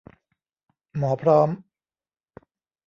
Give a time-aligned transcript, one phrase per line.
[0.97, 1.49] หมอพร้อม